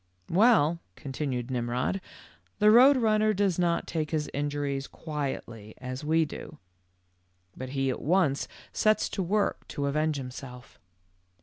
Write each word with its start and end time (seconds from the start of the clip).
"Well," 0.31 0.79
continued 0.95 1.49
Mmrod, 1.51 2.01
''the 2.59 2.69
Koad 2.71 2.99
Run 2.99 3.19
ner 3.21 3.33
does 3.35 3.59
not 3.59 3.85
take 3.85 4.09
his 4.09 4.31
injuries 4.33 4.87
quietly 4.87 5.75
as 5.77 6.03
we 6.03 6.25
do, 6.25 6.57
but 7.55 7.69
he 7.77 7.91
at 7.91 8.01
once 8.01 8.47
sets 8.73 9.07
to 9.09 9.21
work 9.21 9.67
to 9.67 9.85
avenge 9.85 10.17
him 10.19 10.31
self. 10.31 10.79